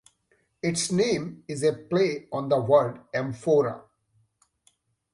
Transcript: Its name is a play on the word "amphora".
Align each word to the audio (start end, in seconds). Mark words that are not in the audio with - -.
Its 0.63 0.91
name 0.91 1.43
is 1.47 1.61
a 1.61 1.73
play 1.73 2.27
on 2.31 2.49
the 2.49 2.59
word 2.59 2.99
"amphora". 3.13 3.83